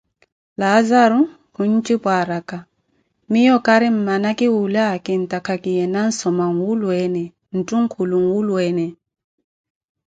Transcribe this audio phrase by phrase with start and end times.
[0.59, 1.21] Laazaro
[1.53, 2.57] khunjipu araka:
[3.31, 7.23] miiyo kaari mmana khiwula kintaaka khiye na nsoma nwulweene,
[7.57, 8.85] nthunkulu nwulweene.